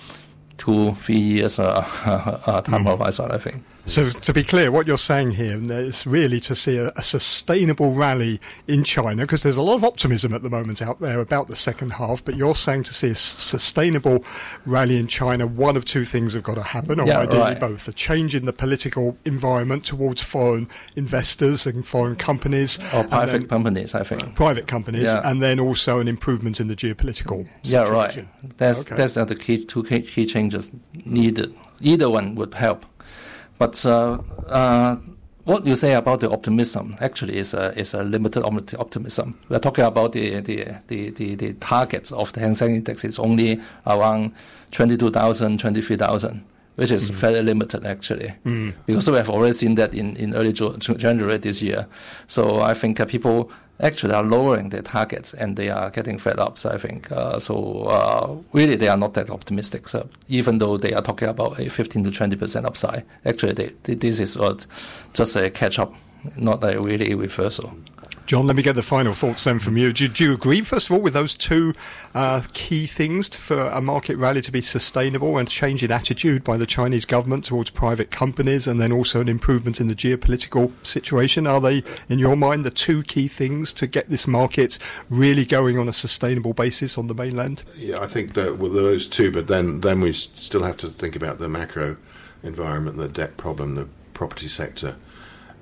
[0.59, 1.87] two, three years uh,
[2.47, 2.99] uh, time mm-hmm.
[2.99, 3.64] horizon, I think.
[3.85, 7.92] So, to be clear, what you're saying here is really to see a, a sustainable
[7.92, 11.49] rally in China, because there's a lot of optimism at the moment out there about
[11.49, 12.25] the second half.
[12.25, 14.25] But you're saying to see a sustainable
[14.64, 17.61] rally in China, one of two things have got to happen, or yeah, ideally right.
[17.61, 23.33] both: a change in the political environment towards foreign investors and foreign companies, or private
[23.33, 24.37] then, companies, I think.
[24.37, 25.29] Private companies, yeah.
[25.29, 27.49] and then also an improvement in the geopolitical.
[27.64, 28.25] Yeah, right.
[28.59, 28.95] That's okay.
[28.95, 30.71] that's the key two key, key changes
[31.05, 31.53] needed.
[31.81, 32.87] Either one would help.
[33.62, 34.96] But uh, uh,
[35.44, 39.38] what you say about the optimism actually is a, is a limited optimism.
[39.48, 43.20] We're talking about the, the, the, the, the targets of the Hang Seng Index is
[43.20, 44.33] only around
[44.72, 46.44] 22,000, 23,000
[46.77, 47.15] which is mm.
[47.15, 48.73] fairly limited actually, mm.
[48.87, 51.87] because we have already seen that in, in early January this year.
[52.27, 56.39] So I think uh, people actually are lowering their targets and they are getting fed
[56.39, 56.59] up.
[56.59, 57.85] So I think uh, so.
[57.85, 59.89] Uh, really, they are not that optimistic.
[59.89, 63.71] So even though they are talking about a 15 to 20 percent upside, actually, they,
[63.83, 64.57] they, this is uh,
[65.13, 65.95] just a catch up,
[66.37, 67.73] not a really a reversal.
[68.27, 69.93] John, let me get the final thoughts then from you.
[69.93, 71.75] Do, do you agree, first of all, with those two
[72.15, 76.57] uh, key things for a market rally to be sustainable and change in attitude by
[76.57, 81.47] the Chinese government towards private companies and then also an improvement in the geopolitical situation?
[81.47, 84.79] Are they, in your mind, the two key things to get this market
[85.11, 87.65] really going on a sustainable basis on the mainland?
[87.77, 91.17] Yeah, I think that with those two, but then, then we still have to think
[91.17, 91.97] about the macro
[92.43, 94.97] environment, the debt problem, the property sector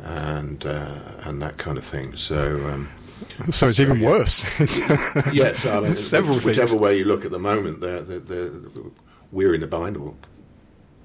[0.02, 2.16] and uh, and that kind of thing.
[2.16, 2.56] So.
[2.66, 2.90] Um,
[3.50, 4.44] so it's even worse.
[5.32, 6.74] yes, I mean, several whichever things.
[6.74, 8.50] way you look at the moment, they're, they're, they're,
[9.30, 10.14] we're in a bind, or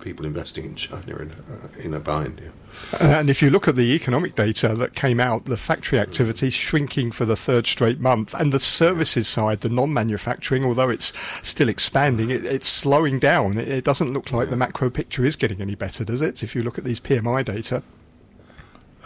[0.05, 2.39] people investing in China in, uh, in a bind.
[2.41, 3.17] Yeah.
[3.17, 7.11] And if you look at the economic data that came out, the factory activity shrinking
[7.11, 12.29] for the third straight month, and the services side, the non-manufacturing, although it's still expanding,
[12.29, 13.57] it, it's slowing down.
[13.57, 16.43] It, it, doesn't look like the macro picture is getting any better, does it?
[16.43, 17.81] If you look at these PMI data.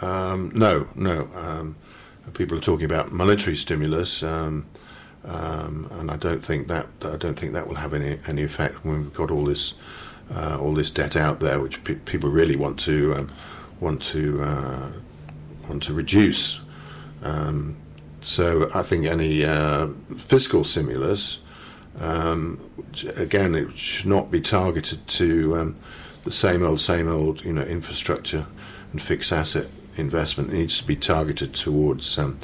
[0.02, 1.28] Um, no, no.
[1.34, 1.76] Um,
[2.34, 4.66] people are talking about monetary stimulus, um,
[5.24, 8.84] um, and I don't think that I don't think that will have any any effect
[8.84, 9.74] when we've got all this
[10.34, 13.32] uh, all this debt out there, which pe- people really want to um,
[13.80, 14.90] want to uh,
[15.68, 16.60] want to reduce.
[17.22, 17.76] Um,
[18.22, 21.38] so I think any uh, fiscal stimulus,
[23.16, 25.74] again, it should not be targeted to
[26.24, 28.44] the same old, same old, you know, infrastructure
[28.92, 29.68] and fixed asset
[30.00, 32.38] investment needs to be targeted towards um,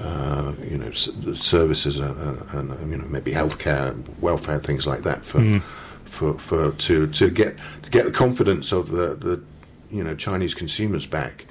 [0.00, 5.40] uh, you know services and, and, you know maybe healthcare, welfare, things like that for
[5.40, 5.62] mm.
[6.04, 9.42] for, for to to get to get the confidence of the, the
[9.90, 11.46] you know Chinese consumers back.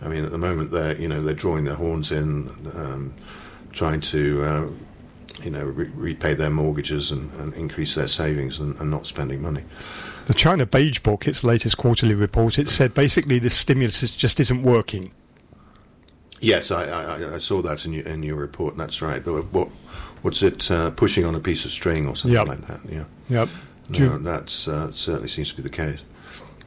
[0.00, 3.14] I mean, at the moment they're you know they're drawing their horns in, um,
[3.72, 4.44] trying to.
[4.44, 4.70] Uh,
[5.42, 9.42] you know, re- repay their mortgages and, and increase their savings and, and not spending
[9.42, 9.64] money.
[10.26, 14.62] The China Beige Book, its latest quarterly report, it said basically this stimulus just isn't
[14.62, 15.12] working.
[16.40, 18.76] Yes, I, I, I saw that in your, in your report.
[18.76, 19.24] That's right.
[19.24, 19.68] What,
[20.22, 22.48] what's it uh, pushing on a piece of string or something yep.
[22.48, 22.80] like that?
[22.88, 23.04] Yeah.
[23.28, 23.48] Yep.
[23.90, 26.00] No, that's uh, certainly seems to be the case.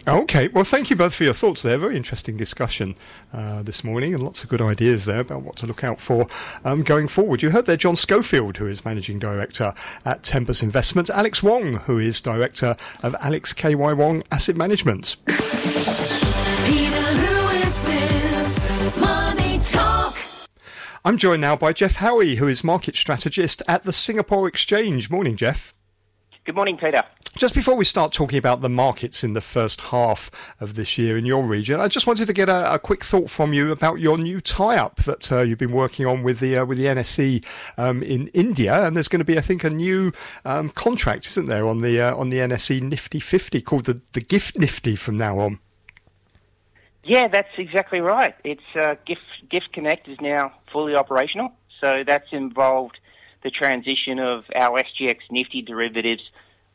[0.08, 1.80] Okay, well, thank you both for your thoughts there.
[1.80, 2.94] Very interesting discussion
[3.34, 6.28] uh, this morning, and lots of good ideas there about what to look out for
[6.63, 7.41] um, going forward.
[7.41, 9.74] You heard there John Schofield, who is managing director
[10.06, 15.15] at Tempus Investments, Alex Wong, who is director of Alex KY Wong Asset Management.
[21.04, 25.10] I'm joined now by Geoff Howie, who is market strategist at the Singapore Exchange.
[25.10, 25.74] Morning, Geoff.
[26.45, 27.03] Good morning, Peter.
[27.36, 30.29] Just before we start talking about the markets in the first half
[30.60, 33.31] of this year in your region, I just wanted to get a, a quick thought
[33.31, 36.65] from you about your new tie-up that uh, you've been working on with the uh,
[36.65, 37.43] with the NSE
[37.79, 40.13] um, in India, and there's going to be, I think, a new
[40.45, 44.21] um, contract, isn't there, on the uh, on the NSE Nifty 50 called the the
[44.21, 45.58] Gift Nifty from now on.
[47.03, 48.36] Yeah, that's exactly right.
[48.43, 52.99] It's uh, Gift Gift Connect is now fully operational, so that's involved
[53.45, 56.23] the transition of our SGX Nifty derivatives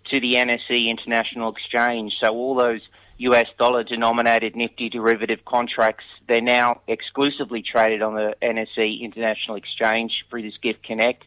[0.05, 2.15] to the NSE International Exchange.
[2.23, 2.81] So all those
[3.19, 10.25] US dollar denominated Nifty derivative contracts, they're now exclusively traded on the NSE International Exchange
[10.31, 11.25] through this Gift Connect,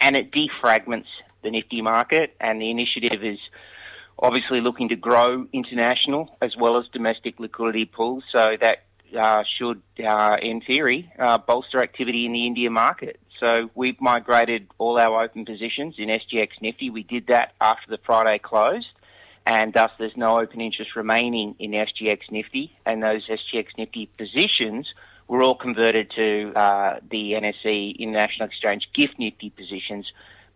[0.00, 1.08] and it defragments
[1.42, 2.34] the Nifty market.
[2.40, 3.38] And the initiative is
[4.18, 8.24] obviously looking to grow international as well as domestic liquidity pools.
[8.32, 8.85] So that
[9.16, 13.18] uh, should, uh, in theory, uh, bolster activity in the India market.
[13.38, 16.90] So we've migrated all our open positions in SGX Nifty.
[16.90, 18.88] We did that after the Friday closed,
[19.44, 22.76] and thus there's no open interest remaining in SGX Nifty.
[22.86, 24.92] And those SGX Nifty positions
[25.28, 30.10] were all converted to uh, the NSE International Exchange Gift Nifty positions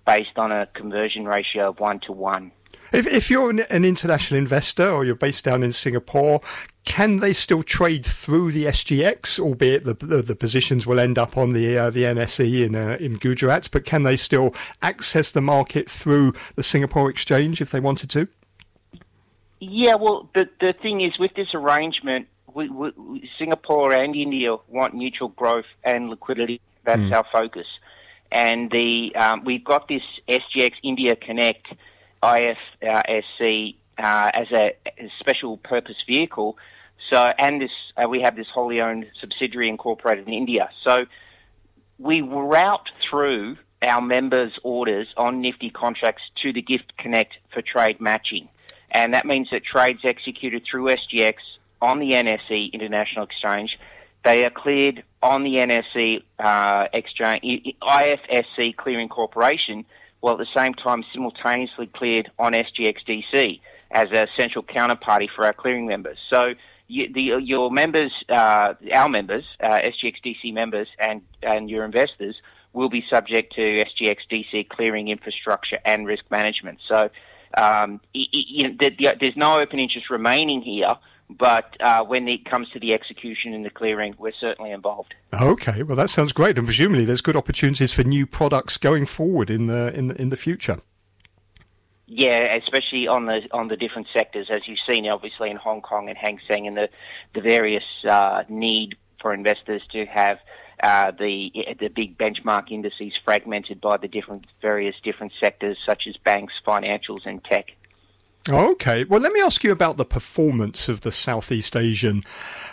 [0.07, 2.53] based on a conversion ratio of one to one.
[2.93, 6.41] If, if you're an, an, international investor or you're based down in Singapore,
[6.85, 11.37] can they still trade through the SGX, albeit the, the, the positions will end up
[11.37, 13.69] on the uh, the NSE in uh, in Gujarat?
[13.71, 18.29] But can they still access the market through the Singapore exchange if they wanted to?
[19.61, 24.95] Yeah, well, the the thing is with this arrangement, we, we, Singapore and India want
[24.95, 26.61] mutual growth and liquidity.
[26.85, 27.15] That's mm.
[27.15, 27.67] our focus,
[28.33, 31.67] and the um, we've got this SGX India Connect
[32.23, 34.77] IFSC uh, as a,
[35.19, 36.57] special purpose vehicle.
[37.11, 40.71] So, and this uh, we have this wholly owned subsidiary incorporated in India.
[40.85, 41.07] So,
[41.99, 48.01] we route through our members' orders on Nifty contracts to the Gift Connect for trade
[48.01, 48.49] matching,
[48.91, 51.37] and that means that trades executed through SGX
[51.81, 53.79] on the NSE International Exchange,
[54.25, 59.85] they are cleared on the NSE uh, exchange IFSC Clearing Corporation
[60.21, 65.53] while at the same time simultaneously cleared on SGXDC as a central counterparty for our
[65.53, 66.19] clearing members.
[66.29, 66.55] So
[66.87, 72.37] you, the, your members, uh, our members, uh, SGXDC members, and and your investors
[72.73, 76.79] will be subject to SGXDC clearing infrastructure and risk management.
[76.87, 77.11] So
[77.57, 80.97] um, you know, there's no open interest remaining here
[81.39, 85.15] but uh, when it comes to the execution and the clearing, we're certainly involved.
[85.33, 89.51] Okay, well that sounds great, and presumably there's good opportunities for new products going forward
[89.51, 90.81] in the in the, in the future.
[92.07, 96.09] Yeah, especially on the on the different sectors, as you've seen, obviously in Hong Kong
[96.09, 96.89] and Hang Seng, and the
[97.35, 100.39] the various uh, need for investors to have
[100.83, 106.17] uh, the the big benchmark indices fragmented by the different various different sectors, such as
[106.17, 107.67] banks, financials, and tech.
[108.49, 109.05] Okay.
[109.05, 112.25] Well, let me ask you about the performance of the Southeast Asian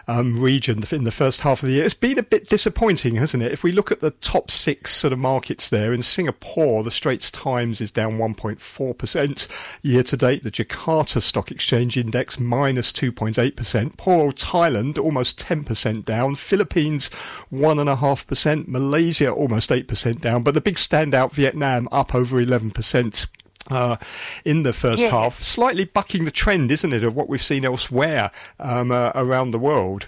[0.08, 1.84] um, region in the first half of the year.
[1.84, 3.52] It's been a bit disappointing, hasn't it?
[3.52, 7.30] If we look at the top six sort of markets there, in Singapore, the Straits
[7.30, 9.48] Times is down 1.4%
[9.82, 10.44] year to date.
[10.44, 13.98] The Jakarta Stock Exchange Index minus 2.8%.
[13.98, 16.36] Poor old Thailand, almost 10% down.
[16.36, 17.10] Philippines,
[17.52, 18.68] 1.5%.
[18.70, 20.44] Malaysia, almost 8% down.
[20.44, 23.28] But the big standout, Vietnam, up over 11%
[23.70, 23.98] uh,
[24.46, 25.10] in the first yeah.
[25.10, 29.52] half, slightly bucking the trend, isn't it, of what we've seen elsewhere um, uh, around
[29.52, 30.08] the world.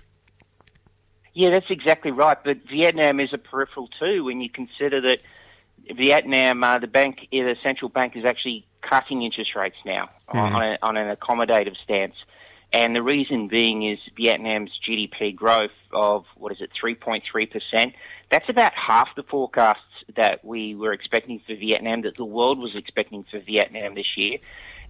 [1.33, 2.37] Yeah, that's exactly right.
[2.43, 5.19] But Vietnam is a peripheral too when you consider that
[5.95, 10.39] Vietnam, uh, the bank, the central bank, is actually cutting interest rates now mm.
[10.39, 12.15] on, a, on an accommodative stance.
[12.71, 17.93] And the reason being is Vietnam's GDP growth of, what is it, 3.3%.
[18.29, 19.81] That's about half the forecasts
[20.15, 24.37] that we were expecting for Vietnam, that the world was expecting for Vietnam this year.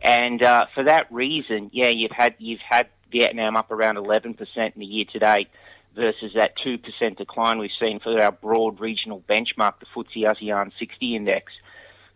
[0.02, 4.72] And uh, for that reason, yeah, you've had you've had Vietnam up around 11% in
[4.76, 5.50] the year to date
[5.96, 11.16] versus that 2% decline we've seen for our broad regional benchmark, the FTSE ASEAN 60
[11.16, 11.52] index.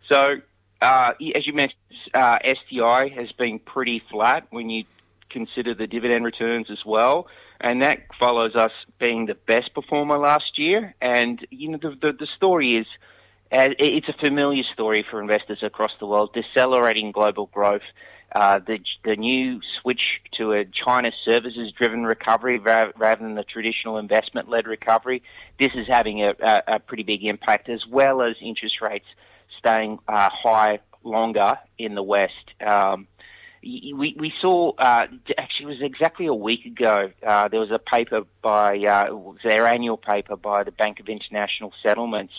[0.09, 0.35] So,
[0.81, 1.79] uh, as you mentioned,
[2.13, 4.85] uh, STI has been pretty flat when you
[5.33, 7.27] consider the dividend returns as well
[7.63, 10.93] and that follows us being the best performer last year.
[11.01, 12.85] And you know, the the, the story is.
[13.55, 16.33] Uh, it's a familiar story for investors across the world.
[16.33, 17.83] Decelerating global growth,
[18.35, 23.99] uh, the the new switch to a China services driven recovery rather than the traditional
[23.99, 25.21] investment led recovery.
[25.59, 29.05] This is having a, a, a, pretty big impact, as well as interest rates
[29.59, 32.55] staying uh, high longer in the West.
[32.65, 33.07] Um,
[33.63, 35.07] we, we saw uh,
[35.37, 37.11] actually it was exactly a week ago.
[37.25, 41.71] Uh, there was a paper by uh, their annual paper by the Bank of International
[41.81, 42.33] Settlements,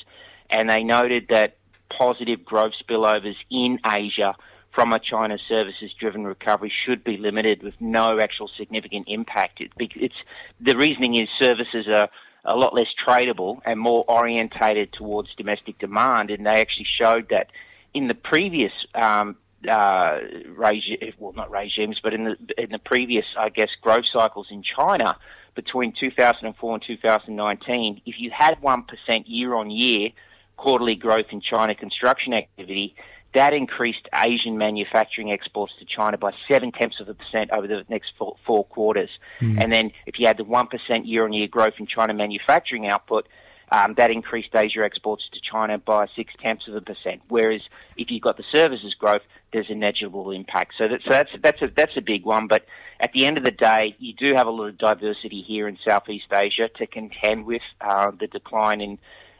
[0.50, 1.56] and they noted that
[1.88, 4.34] positive growth spillovers in Asia
[4.74, 9.60] from a China services-driven recovery should be limited with no actual significant impact.
[9.60, 10.14] It, it's
[10.60, 12.08] the reasoning is services are
[12.44, 17.50] a lot less tradable and more orientated towards domestic demand, and they actually showed that
[17.94, 19.36] in the previous um,
[19.68, 24.48] uh, regime, well, not regimes, but in the in the previous, I guess, growth cycles
[24.50, 25.16] in China
[25.54, 30.10] between 2004 and 2019, if you had one percent year on year
[30.56, 32.94] quarterly growth in China construction activity,
[33.34, 37.84] that increased Asian manufacturing exports to China by seven tenths of a percent over the
[37.88, 39.10] next four, four quarters.
[39.40, 39.62] Mm.
[39.62, 40.68] And then if you had the 1%
[41.04, 43.26] year on year growth in China manufacturing output,
[43.70, 47.22] um, that increased Asia exports to China by six tenths of a percent.
[47.28, 47.62] Whereas
[47.96, 50.74] if you've got the services growth, there's a negligible impact.
[50.78, 52.46] So, that, so that's that's a that's a big one.
[52.46, 52.66] But
[53.00, 55.78] at the end of the day, you do have a lot of diversity here in
[55.86, 58.98] Southeast Asia to contend with uh, the decline in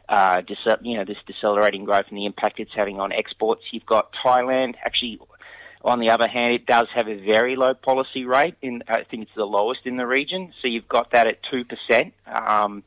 [0.09, 0.41] uh,
[0.81, 3.63] you know, this decelerating growth and the impact it's having on exports.
[3.71, 5.19] You've got Thailand actually.
[5.83, 8.55] On the other hand, it does have a very low policy rate.
[8.63, 10.51] In I think it's the lowest in the region.
[10.61, 12.83] So you've got that at two percent, um,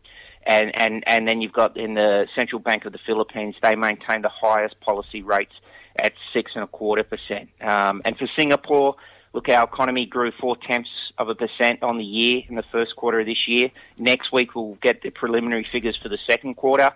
[0.48, 4.22] and and and then you've got in the Central Bank of the Philippines, they maintain
[4.22, 5.54] the highest policy rates
[5.96, 7.50] at six and a quarter percent.
[7.60, 8.96] Um, and for Singapore,
[9.34, 12.96] Look, our economy grew four tenths of a percent on the year in the first
[12.96, 13.70] quarter of this year.
[13.98, 16.90] Next week we'll get the preliminary figures for the second quarter.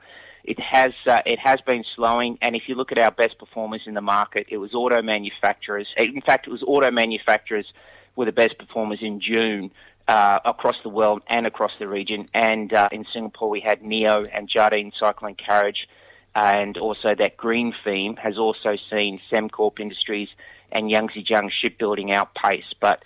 [0.45, 3.83] It has uh, it has been slowing, and if you look at our best performers
[3.87, 5.87] in the market, it was auto manufacturers.
[5.97, 7.73] In fact, it was auto manufacturers
[8.17, 9.71] were the best performers in June
[10.13, 12.27] uh, across the world and across the region.
[12.35, 15.89] And uh, in Singapore, we had NIO and Jardine Cycle and Carriage,
[16.35, 20.29] and also that green theme has also seen Sembcorp Industries
[20.71, 22.75] and Yangzijiang shipbuilding outpace.
[22.79, 23.03] But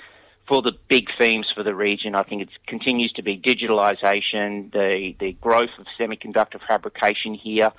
[0.49, 5.15] for the big themes for the region, I think it continues to be digitalisation, the,
[5.21, 7.71] the growth of semiconductor fabrication here,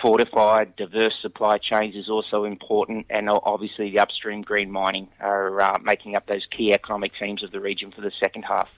[0.00, 5.78] fortified, diverse supply chains is also important, and obviously the upstream green mining are uh,
[5.82, 8.68] making up those key economic themes of the region for the second half.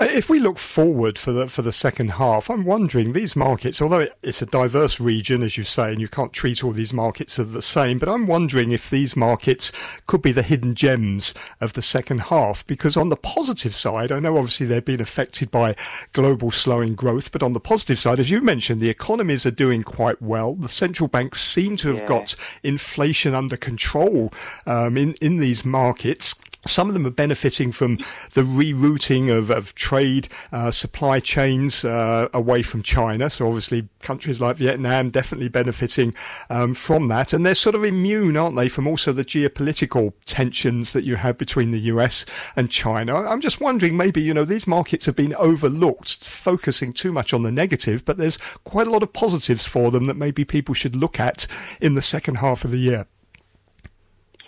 [0.00, 3.80] Uh, if we look forward for the for the second half, I'm wondering these markets,
[3.80, 7.38] although it's a diverse region, as you say, and you can't treat all these markets
[7.38, 9.72] as the same, but I'm wondering if these markets
[10.06, 12.66] could be the hidden gems of the second half.
[12.66, 15.76] Because on the positive side, I know obviously they've been affected by
[16.12, 19.82] global slowing growth, but on the positive side, as you mentioned, the economies are doing
[19.82, 20.54] quite well.
[20.54, 22.06] The central banks seem to have yeah.
[22.06, 24.32] got inflation under control
[24.66, 26.34] um, in in these markets.
[26.66, 27.98] Some of them are benefiting from
[28.34, 33.28] the rerouting of, of trade uh, supply chains uh, away from China.
[33.30, 36.14] So obviously, countries like Vietnam definitely benefiting
[36.50, 40.92] um, from that, and they're sort of immune, aren't they, from also the geopolitical tensions
[40.92, 43.16] that you have between the US and China.
[43.16, 47.42] I'm just wondering, maybe you know these markets have been overlooked, focusing too much on
[47.42, 50.94] the negative, but there's quite a lot of positives for them that maybe people should
[50.94, 51.48] look at
[51.80, 53.06] in the second half of the year.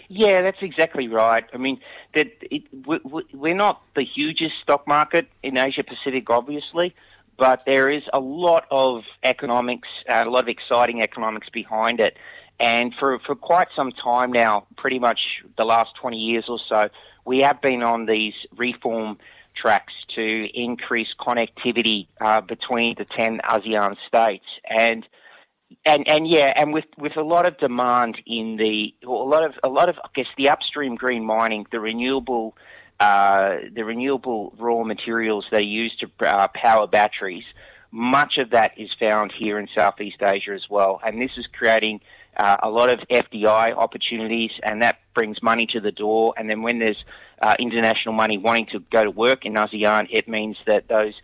[0.09, 1.45] Yeah, that's exactly right.
[1.53, 1.81] I mean,
[2.15, 2.65] that it,
[3.33, 6.95] we're not the hugest stock market in Asia Pacific, obviously,
[7.39, 12.17] but there is a lot of economics, uh, a lot of exciting economics behind it.
[12.61, 16.89] And for, for quite some time now, pretty much the last 20 years or so,
[17.25, 19.19] we have been on these reform
[19.57, 24.45] tracks to increase connectivity uh, between the 10 ASEAN states.
[24.69, 25.07] And
[25.85, 29.55] and and yeah, and with with a lot of demand in the a lot of
[29.63, 32.57] a lot of I guess the upstream green mining, the renewable
[33.01, 37.45] uh, the renewable raw materials they use to uh, power batteries.
[37.91, 42.01] Much of that is found here in Southeast Asia as well, and this is creating
[42.37, 46.35] uh, a lot of FDI opportunities, and that brings money to the door.
[46.37, 47.05] And then when there's
[47.41, 51.15] uh, international money wanting to go to work in ASEAN, it means that those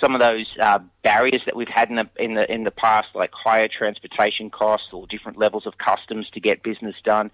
[0.00, 3.08] some of those uh, barriers that we've had in the in the in the past,
[3.14, 7.30] like higher transportation costs or different levels of customs to get business done.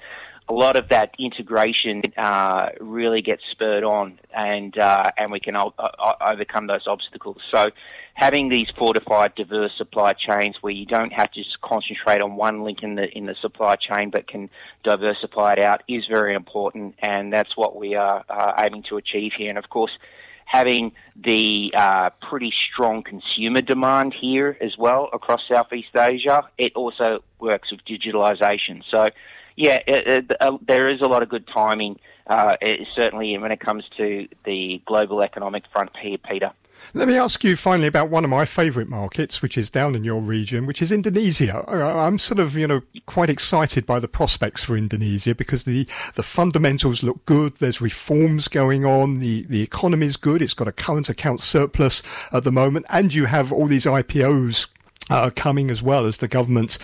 [0.49, 5.57] A lot of that integration uh, really gets spurred on, and uh, and we can
[5.57, 5.75] o-
[6.21, 7.39] overcome those obstacles.
[7.51, 7.71] So,
[8.15, 12.63] having these fortified, diverse supply chains where you don't have to just concentrate on one
[12.63, 14.49] link in the in the supply chain, but can
[14.85, 18.25] diversify it out, is very important, and that's what we are
[18.57, 19.49] aiming to achieve here.
[19.49, 19.99] And of course
[20.47, 26.49] having the uh, pretty strong consumer demand here as well across Southeast Asia.
[26.57, 28.83] It also works with digitalisation.
[28.91, 29.11] So,
[29.57, 32.57] yeah, it, it, uh, there is a lot of good timing, uh,
[32.95, 36.53] certainly when it comes to the global economic front here, Peter.
[36.95, 40.05] Let me ask you finally about one of my favourite markets, which is down in
[40.05, 41.65] your region, which is Indonesia.
[41.69, 46.23] I'm sort of, you know, quite excited by the prospects for Indonesia because the, the
[46.23, 47.57] fundamentals look good.
[47.57, 49.21] There's reforms going on.
[49.21, 50.41] The, the economy is good.
[50.41, 52.03] It's got a current account surplus
[52.33, 52.87] at the moment.
[52.89, 54.69] And you have all these IPOs
[55.11, 56.79] uh, coming as well as the government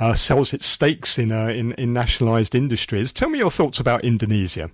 [0.00, 3.12] uh, sells its stakes in, uh, in, in nationalised industries.
[3.12, 4.70] Tell me your thoughts about Indonesia.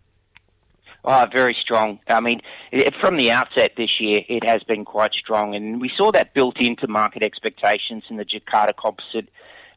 [1.07, 1.99] Oh, very strong.
[2.09, 2.41] I mean,
[2.73, 6.33] it, from the outset this year, it has been quite strong, and we saw that
[6.33, 9.29] built into market expectations in the Jakarta Composite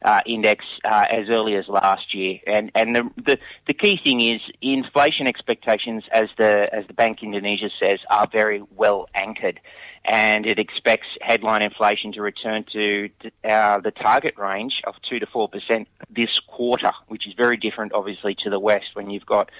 [0.02, 2.38] uh, Index uh, as early as last year.
[2.46, 7.22] And and the, the the key thing is inflation expectations, as the as the Bank
[7.22, 9.60] Indonesia says, are very well anchored,
[10.06, 13.10] and it expects headline inflation to return to
[13.44, 17.92] uh, the target range of two to four percent this quarter, which is very different,
[17.92, 19.50] obviously, to the West when you've got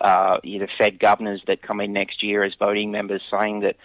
[0.00, 3.76] uh, you know, Fed governors that come in next year as voting members saying that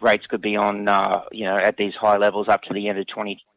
[0.00, 2.98] rates could be on, uh, you know, at these high levels up to the end
[2.98, 3.48] of 2024.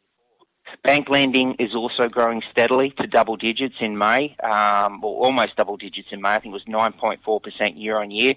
[0.83, 5.77] Bank lending is also growing steadily to double digits in May, um, or almost double
[5.77, 6.29] digits in May.
[6.29, 8.33] I think it was 9.4% year on year.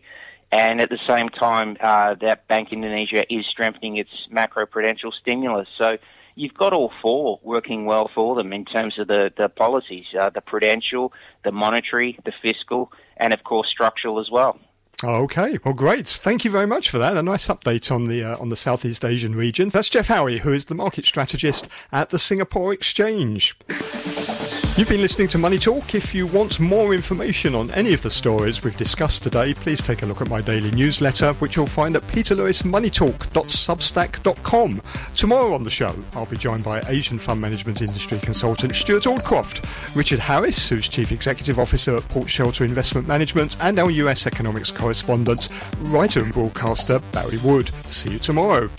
[0.51, 5.68] And at the same time, uh, that Bank Indonesia is strengthening its macro prudential stimulus.
[5.76, 5.99] So
[6.39, 10.30] you've got all four working well for them in terms of the, the policies, uh,
[10.30, 11.12] the prudential,
[11.45, 14.59] the monetary, the fiscal, and of course structural as well.
[15.05, 16.09] Okay, well, great.
[16.09, 17.16] Thank you very much for that.
[17.16, 19.68] A nice update on the uh, on the Southeast Asian region.
[19.68, 23.57] That's Geoff Howie, who is the market strategist at the Singapore Exchange.
[24.79, 25.95] You've been listening to Money Talk.
[25.97, 30.03] If you want more information on any of the stories we've discussed today, please take
[30.03, 34.83] a look at my daily newsletter, which you'll find at peterlewismoneytalk.substack.com.
[35.16, 39.97] Tomorrow on the show, I'll be joined by Asian fund management industry consultant Stuart Aldcroft,
[39.97, 44.70] Richard Harris, who's Chief Executive Officer at Port Shelter Investment Management, and our US economics
[44.70, 45.49] correspondent,
[45.81, 47.72] writer and broadcaster Barry Wood.
[47.85, 48.70] See you tomorrow.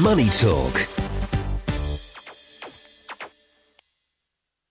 [0.00, 0.93] Money Talk